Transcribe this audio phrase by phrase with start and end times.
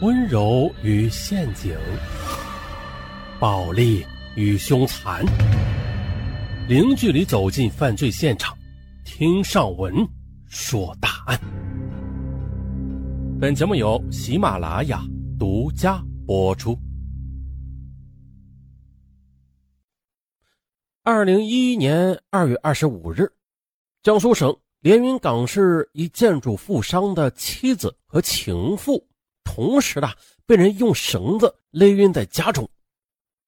[0.00, 1.76] 温柔与陷阱，
[3.40, 5.24] 暴力与凶残，
[6.68, 8.56] 零距离走进犯罪现场，
[9.04, 9.92] 听上文
[10.46, 11.40] 说大案。
[13.40, 15.02] 本节目由喜马拉雅
[15.36, 16.78] 独家播出。
[21.02, 23.28] 二零一一年二月二十五日，
[24.04, 29.04] 江苏省连云港市一建筑富商的妻子和情妇。
[29.50, 30.12] 同时呢，
[30.44, 32.68] 被人用绳子勒晕在家中。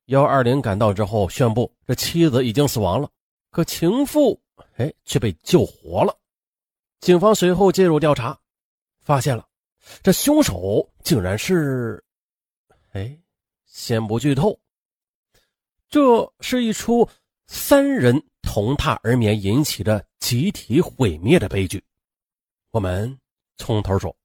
[0.07, 3.09] 幺二零赶到之后，宣布这妻子已经死亡了，
[3.51, 4.41] 可情妇
[4.77, 6.17] 哎却被救活了。
[7.01, 8.37] 警方随后介入调查，
[9.03, 9.47] 发现了
[10.03, 12.03] 这凶手竟然是……
[12.93, 13.15] 哎，
[13.67, 14.59] 先不剧透，
[15.91, 17.07] 这是一出
[17.47, 21.85] 三人同榻而眠引起的集体毁灭的悲剧。
[22.71, 23.17] 我们
[23.59, 24.17] 从头说。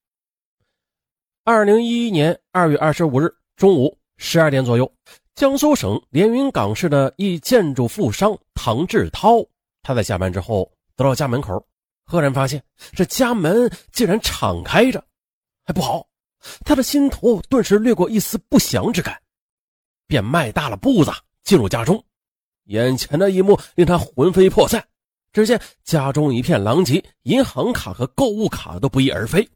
[1.48, 4.92] 二零一一年二月二十五日中午十二点左右，
[5.36, 9.46] 江苏省连云港市的一建筑富商唐志涛，
[9.84, 11.64] 他在下班之后走到家门口，
[12.04, 15.06] 赫然发现这家门竟然敞开着，
[15.64, 16.08] 还不好，
[16.62, 19.16] 他的心头顿时掠过一丝不祥之感，
[20.08, 21.12] 便迈大了步子
[21.44, 22.04] 进入家中。
[22.64, 24.84] 眼前的一幕令他魂飞魄散，
[25.32, 29.48] 只见家中一片狼藉，银行卡和购物卡都不翼而飞。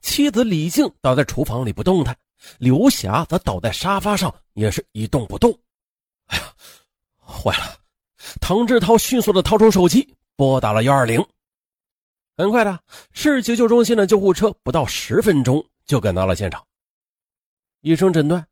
[0.00, 2.16] 妻子李静倒在厨房里不动弹，
[2.58, 5.52] 刘霞则倒在沙发上，也是一动不动。
[6.26, 6.54] 哎呀，
[7.18, 7.78] 坏了！
[8.40, 11.24] 唐志涛迅速的掏出手机，拨打了幺二零。
[12.36, 12.78] 很快的，
[13.12, 16.64] 市急救中心的救护车不到十分钟就赶到了现场。
[17.80, 18.46] 医生诊断，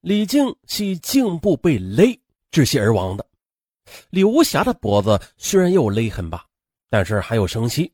[0.00, 2.18] 李静系颈部被勒
[2.50, 3.26] 窒息而亡的。
[4.10, 6.46] 刘霞的脖子虽然有勒痕吧，
[6.88, 7.92] 但是还有生息，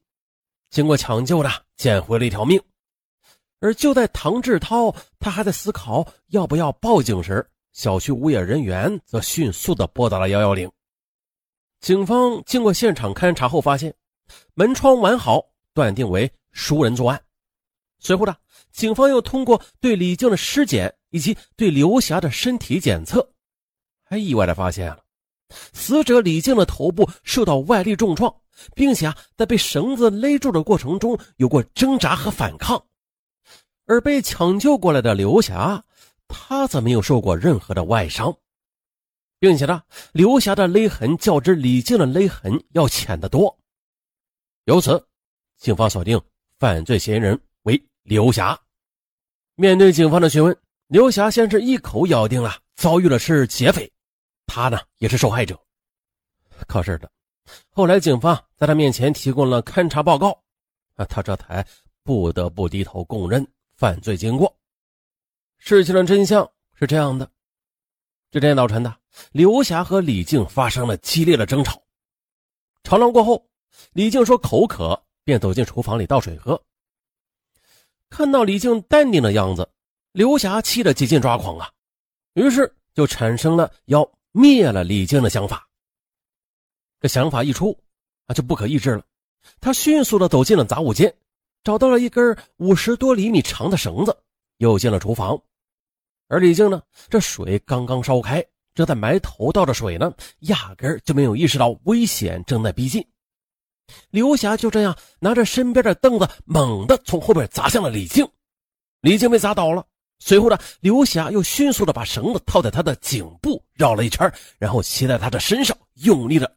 [0.70, 2.60] 经过抢救的，捡回了一条命。
[3.60, 10.70] 而就在唐志涛他还在思考要不要报警时，小区物业人员则迅速的拨打了幺幺零。
[11.80, 13.94] 警方经过现场勘查后发现，
[14.54, 17.20] 门窗完好，断定为熟人作案。
[17.98, 18.34] 随后呢，
[18.72, 23.30] 警方又通过对李静的尸检以及对刘霞的身体检测，
[24.02, 25.04] 还意外的发现了
[25.72, 28.34] 死者李静的头部受到外力重创，
[28.74, 32.82] 并且啊，在被绳子勒住的过程中有过挣扎和反抗。
[33.90, 35.82] 而被抢救过来的刘霞，
[36.28, 38.32] 她则没有受过任何的外伤，
[39.40, 43.58] 并且呢，刘霞的勒痕较之李静的勒痕要浅得多。
[44.66, 45.04] 由此，
[45.56, 46.22] 警方锁定
[46.56, 48.56] 犯罪嫌疑人为刘霞。
[49.56, 50.56] 面对警方的询问，
[50.86, 53.92] 刘霞先是一口咬定了遭遇的是劫匪，
[54.46, 55.60] 他呢也是受害者。
[56.68, 57.10] 可是的，
[57.70, 60.30] 后来警方在他面前提供了勘查报告，
[60.94, 61.66] 啊，他这才
[62.04, 63.44] 不得不低头供认。
[63.80, 64.54] 犯罪经过，
[65.56, 67.30] 事情的真相是这样的：
[68.30, 68.94] 这天早晨的，
[69.32, 71.82] 刘霞和李静发生了激烈的争吵。
[72.84, 73.48] 吵闹过后，
[73.94, 76.62] 李静说口渴，便走进厨房里倒水喝。
[78.10, 79.66] 看到李静淡定的样子，
[80.12, 81.72] 刘霞气得几近抓狂啊，
[82.34, 85.66] 于是就产生了要灭了李静的想法。
[87.00, 87.74] 这想法一出，
[88.26, 89.06] 啊，就不可抑制了，
[89.58, 91.16] 他迅速的走进了杂物间。
[91.62, 94.16] 找到了一根五十多厘米长的绳子，
[94.58, 95.40] 又进了厨房。
[96.28, 98.44] 而李静呢，这水刚刚烧开，
[98.74, 103.04] 正在埋头倒着水呢，压根就没有意识到危险正在逼近。
[104.10, 108.26] 刘霞就这样拿着身边的凳子，猛地从后边砸向了李静。
[109.00, 109.84] 李静被砸倒了。
[110.22, 116.56] 随后呢，刘霞又迅速的把绳子套在他的颈部，绕了一圈，然后骑在他的身上，用力的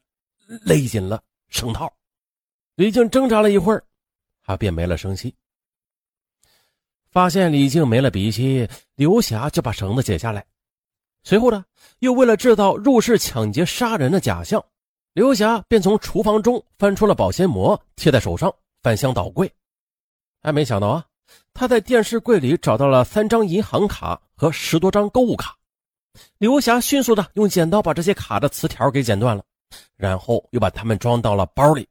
[0.64, 1.92] 勒紧了绳套。
[2.76, 3.84] 李静挣扎了一会儿。
[4.44, 5.34] 他便没了声息。
[7.12, 10.44] 发现李静没了鼻息，刘霞就把绳子解下来。
[11.24, 11.64] 随后呢，
[12.00, 14.64] 又为了制造入室抢劫杀人的假象，
[15.14, 19.50] 刘霞便从厨房中翻出了保鲜膜贴在手上，翻箱倒柜。
[20.42, 21.06] 还没想到啊，
[21.54, 25.56] 他在电视柜里找到了三张银行卡和十多张购物卡。
[26.40, 29.44] 刘霞迅速的用剪刀把这些卡的磁条给剪断了，
[29.96, 31.88] 然后又把它们装到了包里，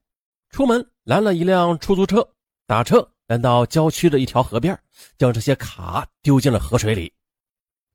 [0.49, 2.27] 出门拦了一辆出租车。
[2.73, 4.75] 打车来到郊区的一条河边，
[5.19, 7.13] 将这些卡丢进了河水里。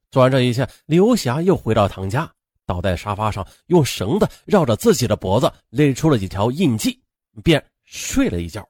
[0.08, 2.32] 做完这一切，刘霞又回到唐家，
[2.64, 6.96] 倒在沙发上，用绳子绕着自己的脖子勒出了几条印记，
[7.42, 8.64] 便睡了一觉。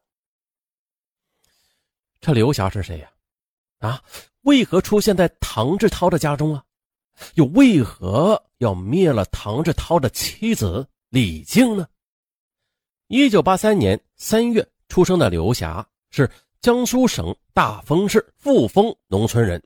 [2.22, 3.10] 这刘霞是谁呀？
[3.80, 4.02] 啊，
[4.44, 6.64] 为何出现在唐志涛的家中啊？
[7.34, 11.86] 又为何要灭了唐志涛的妻子李静呢？
[13.08, 14.66] 一九八三年三月。
[14.90, 19.62] 出生的刘霞是江苏省大丰市富丰农村人，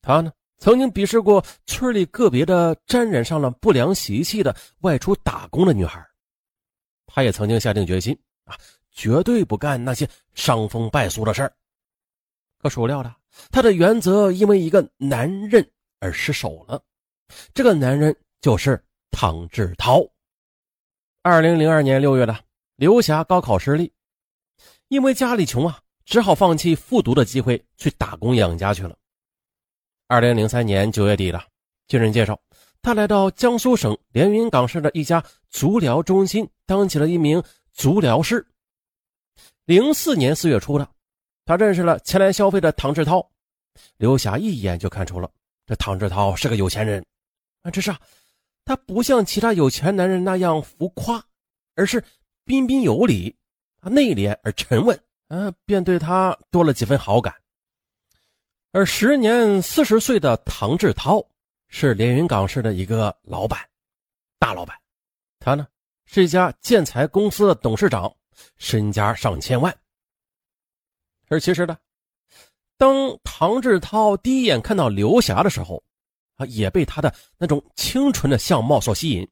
[0.00, 6.04] 他呢，曾经鄙视过村里个别的沾染上了不良习气的外出打工的女孩。
[7.06, 8.56] 他也曾经下定决心啊，
[8.92, 11.52] 绝对不干那些伤风败俗的事儿。
[12.58, 13.14] 可孰料的，
[13.50, 15.68] 他的原则因为一个男人
[16.00, 16.82] 而失手了。
[17.52, 20.06] 这个男人就是唐志涛。
[21.22, 22.38] 二零零二年六月的，
[22.76, 23.92] 刘霞高考失利，
[24.88, 28.96] 因为家里穷啊，只好放弃复读的机会，去打工养家去了。
[30.06, 31.44] 二零零三年九月底了，
[31.88, 32.40] 据人介绍。
[32.80, 37.42] 他来到江苏省连云港市的一家足疗中心，当起了一名
[37.72, 38.46] 足疗师。
[39.64, 40.88] 零四年四月初的，
[41.44, 43.28] 他认识了前来消费的唐志涛。
[43.96, 45.28] 刘霞一眼就看出了
[45.66, 47.04] 这唐志涛是个有钱人
[47.62, 48.00] 啊，只是啊，
[48.64, 51.20] 他不像其他有钱男人那样浮夸，
[51.74, 52.02] 而是
[52.44, 53.34] 彬彬有礼
[53.80, 54.96] 啊，内敛而沉稳
[55.28, 57.34] 嗯，便对他多了几分好感。
[58.72, 61.26] 而时年四十岁的唐志涛。
[61.68, 63.58] 是连云港市的一个老板，
[64.38, 64.78] 大老板，
[65.40, 65.66] 他呢
[66.04, 68.14] 是一家建材公司的董事长，
[68.56, 69.76] 身家上千万。
[71.28, 71.76] 而其实呢，
[72.78, 75.82] 当唐志涛第一眼看到刘霞的时候，
[76.36, 79.28] 啊，也被她的那种清纯的相貌所吸引。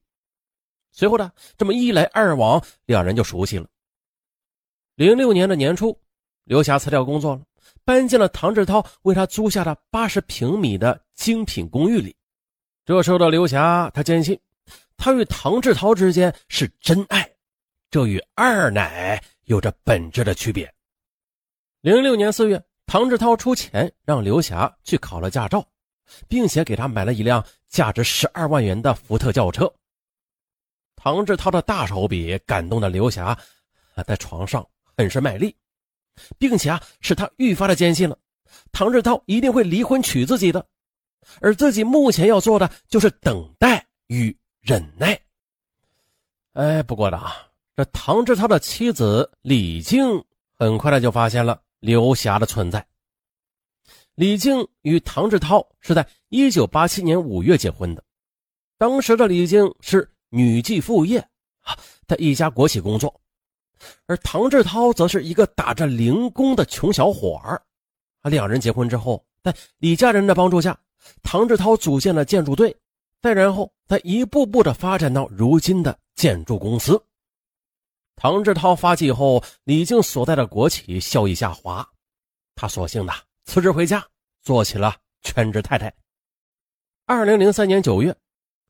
[0.90, 3.68] 随后呢，这么一来二往，两人就熟悉了。
[4.96, 5.98] 零六年的年初，
[6.44, 7.42] 刘霞辞掉工作了，
[7.84, 12.14] 搬进了唐志涛为她租下的八十平米的精品公寓里。
[12.84, 14.38] 这时候的刘霞，她坚信，
[14.96, 17.28] 她与唐志涛之间是真爱，
[17.90, 20.72] 这与二奶有着本质的区别。
[21.80, 25.66] 零六年四月，唐志涛出钱让刘霞去考了驾照，
[26.28, 29.68] 并且给她买了一辆价值十二万元的福特轿车。
[30.94, 33.36] 唐志涛的大手笔感动了刘霞，
[34.06, 34.64] 在床上
[34.96, 35.54] 很是卖力，
[36.38, 38.18] 并且啊，使他愈发的坚信了，
[38.72, 40.66] 唐志涛一定会离婚娶自己的。
[41.40, 45.18] 而自己目前要做的就是等待与忍耐。
[46.52, 47.34] 哎，不过的啊，
[47.74, 52.86] 这唐志涛的妻子李静很快的就发现了刘霞的存在。
[54.14, 58.04] 李静与唐志涛是在一九八七年五月结婚的，
[58.78, 61.18] 当时的李静是女继父业
[61.62, 61.76] 啊，
[62.06, 63.20] 在一家国企工作，
[64.06, 67.60] 而唐志涛则是一个打着零工的穷小伙儿。
[68.22, 70.78] 啊，两人结婚之后，在李家人的帮助下。
[71.22, 72.74] 唐志涛组建了建筑队，
[73.20, 76.98] 再然后他一步步的发展到如今的建筑公司。
[78.16, 81.86] 唐志涛发迹后，李静所在的国企效益下滑，
[82.54, 83.12] 他索性的
[83.44, 84.02] 辞职回家，
[84.40, 85.92] 做起了全职太太。
[87.04, 88.16] 二零零三年九月，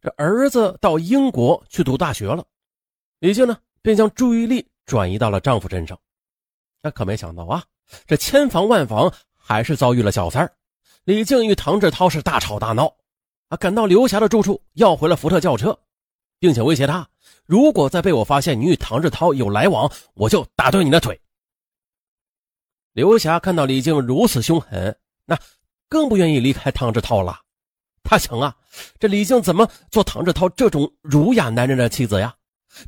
[0.00, 2.44] 这儿子到英国去读大学了，
[3.20, 5.98] 李静呢便将注意力转移到了丈夫身上。
[6.82, 7.64] 那可没想到啊，
[8.06, 10.52] 这千防万防，还是遭遇了小三儿。
[11.04, 12.94] 李静与唐志涛是大吵大闹，
[13.48, 15.78] 啊，赶到刘霞的住处，要回了福特轿车，
[16.38, 17.08] 并且威胁他：
[17.44, 21.20] 如果再被我发现你与唐志涛有来往，我就打断你的腿。
[22.92, 25.38] 刘霞看到李静如此凶狠，那
[25.88, 27.40] 更不愿意离开唐志涛了。
[28.02, 28.54] 他想啊，
[28.98, 32.34] 这李静怎么做唐志涛这种儒雅男人的妻子呀？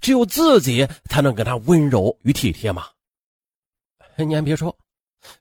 [0.00, 2.86] 只有自己才能跟他温柔与体贴嘛。
[4.16, 4.76] 你还别说，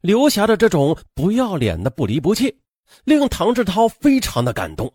[0.01, 2.56] 刘霞的这种不要脸的不离不弃。
[3.03, 4.91] 令唐志涛非常的感动，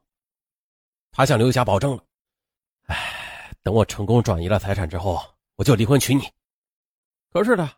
[1.10, 2.02] 他向刘霞保证了
[2.86, 2.96] ：“哎，
[3.64, 5.20] 等我成功转移了财产之后，
[5.56, 6.22] 我就离婚娶你。”
[7.32, 7.68] 可是呢，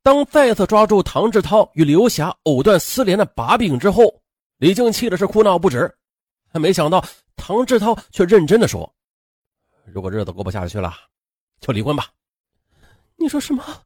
[0.00, 4.22] 当再次抓住唐志涛与刘霞藕断丝连的把柄之后，
[4.58, 5.92] 李静气的是哭闹不止。
[6.52, 8.90] 没想到唐志涛却认真的说
[9.84, 10.94] ：“如果日子过不下去了，
[11.60, 12.10] 就离婚吧。”
[13.16, 13.82] 你说什么？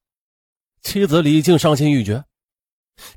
[0.83, 2.25] 妻子李静伤心欲绝。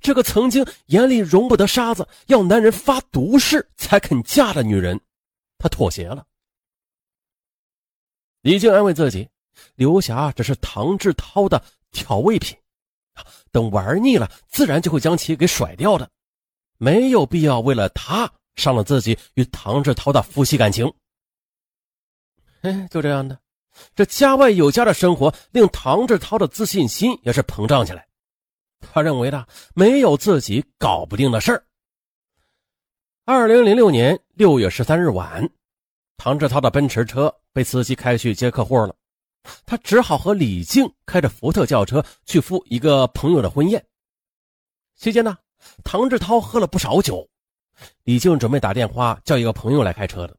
[0.01, 4.99] 这个曾经眼里容不得沙子，要男人发毒誓才肯嫁的女人，
[5.57, 6.25] 她妥协了。
[8.41, 9.29] 李静安慰自己，
[9.75, 12.57] 刘霞只是唐志涛的调味品，
[13.51, 16.09] 等玩腻了，自然就会将其给甩掉的，
[16.77, 20.91] 没有必要为了他伤了自己与唐志涛的夫妻感情。
[22.61, 23.39] 哎，就这样的，
[23.95, 28.05] 这家外有家的生活令唐志涛的自信心也是膨胀起来。
[28.81, 31.63] 他认为呢，没有自己搞不定的事儿。
[33.25, 35.49] 二零零六年六月十三日晚，
[36.17, 38.95] 唐志涛的奔驰车被司机开去接客户了，
[39.65, 43.85] 他只好和李静开着福特轿车去赴一个朋友的婚宴。
[44.95, 45.37] 期间呢，
[45.83, 47.29] 唐志涛喝了不少酒，
[48.03, 50.35] 李静准备打电话叫一个朋友来开车的，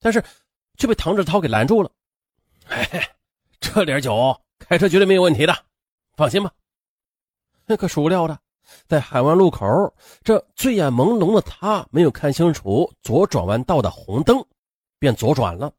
[0.00, 0.22] 但是
[0.76, 1.90] 却被唐志涛给拦住了。
[2.68, 3.10] 哎，
[3.60, 5.54] 这点酒开车绝对没有问题的，
[6.16, 6.50] 放心吧。
[7.66, 8.38] 那可孰料的，
[8.86, 9.66] 在海湾路口，
[10.22, 14.44] 这醉眼朦胧的他没有看清楚左转弯道的红灯，
[14.98, 15.72] 便左转了。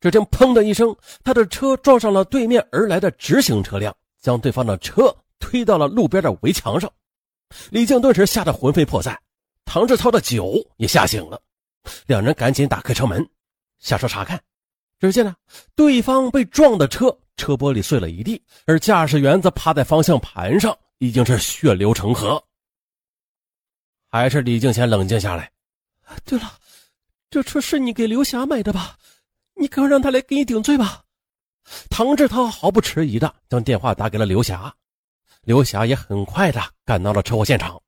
[0.00, 6.90] 只听“砰”的一声，他的车撞上了对面而来的直行车辆，将对方的车推到了路边的围墙上。
[7.70, 9.18] 李静顿时吓得魂飞魄散，
[9.64, 11.40] 唐志涛的酒也吓醒了，
[12.06, 13.26] 两人赶紧打开车门，
[13.86, 14.40] 下车查看。
[14.98, 15.34] 只见呢，
[15.74, 22.42] 对方被撞的车车玻璃碎了一地，而驾驶员则趴在方向盘上，已经是血流成河。
[24.10, 25.52] 还是李静先冷静下来。
[26.24, 26.58] 对了，
[27.30, 28.96] 这车是你给刘霞买的吧？
[29.54, 31.02] 你快让他来给你顶罪吧。
[31.90, 34.74] 唐志涛毫不迟疑的将电话打给了刘霞，
[35.42, 37.80] 刘霞也很快的赶到了车祸现场。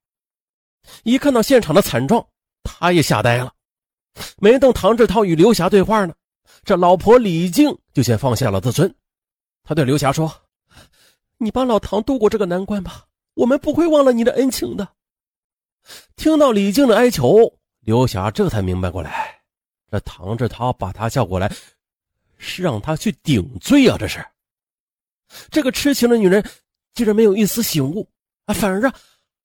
[1.03, 2.25] 一看到现场的惨状，
[2.63, 3.53] 他也吓呆了。
[4.37, 6.13] 没等唐志涛与刘霞对话呢。
[6.63, 8.93] 这老婆李静就先放下了自尊，
[9.63, 10.31] 她对刘霞说
[11.37, 14.87] ：“你帮老唐度过这个难关吧，我们不会忘了你的恩情的。”
[16.17, 19.41] 听到李静的哀求，刘霞这才明白过来，
[19.89, 21.51] 这唐志涛把她叫过来，
[22.37, 23.97] 是让他去顶罪啊！
[23.97, 24.23] 这是，
[25.49, 26.43] 这个痴情的女人
[26.93, 28.07] 竟然没有一丝醒悟
[28.45, 28.93] 啊，反而啊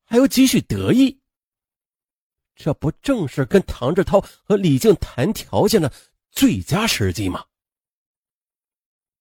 [0.05, 1.17] 还有几许得意，
[2.55, 5.93] 这不正是跟唐志涛和李静谈条件的？
[6.31, 7.45] 最佳时机吗？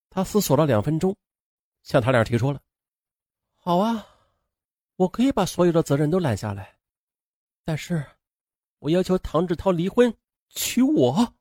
[0.10, 1.16] 他思索了两分钟，
[1.84, 2.60] 向他俩提出了
[3.54, 4.08] ：“好啊，
[4.96, 6.75] 我可以把所有的责任都揽下来，
[7.63, 8.04] 但是，
[8.80, 10.12] 我要求唐志涛离婚，
[10.50, 11.36] 娶我。”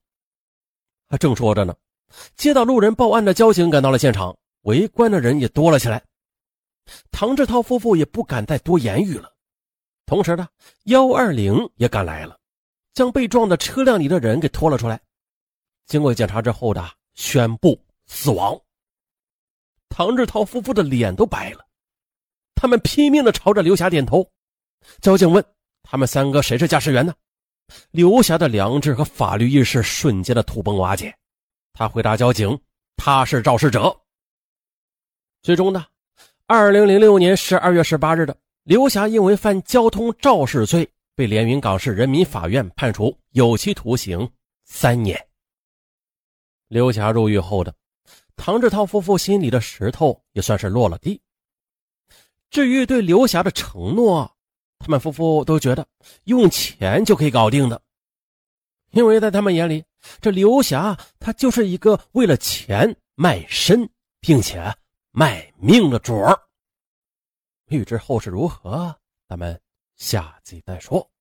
[1.09, 1.75] 他正说着呢，
[2.37, 6.05] 接到路人报案的交警赶到了现场，围观的人也多了起来。
[7.11, 9.32] 唐志涛夫妇也不敢再多言语了。
[10.07, 10.49] 同时呢，
[10.85, 12.39] 幺二零也赶来了，
[12.95, 15.01] 将被撞的车辆里的人给拖了出来。
[15.87, 18.61] 经过检查之后的宣布死亡。
[19.89, 21.67] 唐志涛夫妇的脸都白了，
[22.55, 24.27] 他们拼命的朝着刘霞点头。
[25.01, 25.45] 交警问
[25.83, 27.15] 他们三个谁是驾驶员呢？
[27.91, 31.15] 刘霞的良知和法律意识瞬间的土崩瓦解。
[31.73, 32.59] 他回答交警
[32.97, 33.95] ：“他是肇事者。”
[35.43, 35.87] 最终呢，
[36.47, 44.31] 二零零六年十二月十八日的刘霞因为犯交通肇事罪，被连云港市人民法院判处有期徒刑
[44.65, 45.21] 三年。
[46.69, 47.75] 刘霞入狱后的
[48.37, 51.21] 唐志涛夫妇心里的石头也算是落了地。
[52.51, 54.31] 至于对刘霞的承诺，
[54.79, 55.85] 他们夫妇都觉得
[56.25, 57.83] 用钱就可以搞定的，
[58.93, 59.83] 因为在他们眼里，
[60.21, 63.91] 这刘霞她就是一个为了钱卖身
[64.21, 64.73] 并且
[65.11, 66.39] 卖命的主儿。
[67.73, 68.95] 欲知后事如何，
[69.27, 69.61] 咱们
[69.97, 71.12] 下集再说。